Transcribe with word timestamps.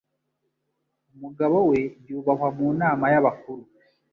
Umugabo 1.15 1.57
we 1.69 1.79
yubahwa 2.07 2.47
mu 2.57 2.67
nama 2.81 3.05
y’abakuru 3.13 3.63